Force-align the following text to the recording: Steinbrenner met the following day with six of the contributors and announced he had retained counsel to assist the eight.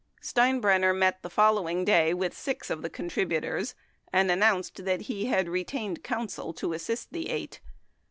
Steinbrenner 0.19 0.97
met 0.97 1.21
the 1.21 1.29
following 1.29 1.85
day 1.85 2.11
with 2.11 2.35
six 2.35 2.71
of 2.71 2.81
the 2.81 2.89
contributors 2.89 3.75
and 4.11 4.31
announced 4.31 4.79
he 4.79 5.25
had 5.25 5.47
retained 5.47 6.03
counsel 6.03 6.53
to 6.53 6.73
assist 6.73 7.13
the 7.13 7.29
eight. 7.29 7.59